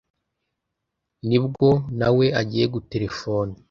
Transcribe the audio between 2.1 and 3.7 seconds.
we agiye guterefona,